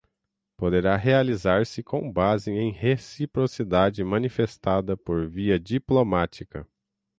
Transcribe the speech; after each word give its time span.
poderá 0.57 0.95
realizar-se 0.97 1.83
com 1.83 2.11
base 2.11 2.49
em 2.49 2.71
reciprocidade, 2.71 4.03
manifestada 4.03 4.97
por 4.97 5.29
via 5.29 5.59
diplomática. 5.59 6.67